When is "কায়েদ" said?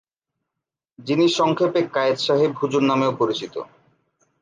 1.93-2.17